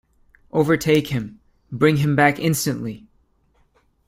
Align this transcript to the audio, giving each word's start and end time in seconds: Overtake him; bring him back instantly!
Overtake 0.51 1.09
him; 1.09 1.39
bring 1.71 1.97
him 1.97 2.15
back 2.15 2.39
instantly! 2.39 3.05